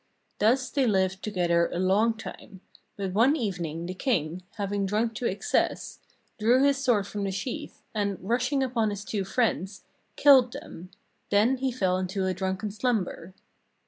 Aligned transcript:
Thus 0.39 0.71
they 0.71 0.87
lived 0.87 1.21
together 1.21 1.69
a 1.71 1.77
long 1.77 2.15
time; 2.17 2.61
but 2.97 3.13
one 3.13 3.35
evening 3.35 3.85
the 3.85 3.93
king, 3.93 4.41
having 4.55 4.87
drunk 4.87 5.13
to 5.17 5.27
excess, 5.27 5.99
drew 6.39 6.63
his 6.63 6.79
sword 6.79 7.05
from 7.05 7.23
the 7.23 7.31
sheath, 7.31 7.83
and, 7.93 8.17
rushing 8.19 8.63
upon 8.63 8.89
his 8.89 9.05
two 9.05 9.23
friends, 9.23 9.83
killed 10.15 10.53
them; 10.53 10.89
then 11.29 11.57
he 11.57 11.71
fell 11.71 11.97
into 11.99 12.25
a 12.25 12.33
drunken 12.33 12.71
slumber. 12.71 13.35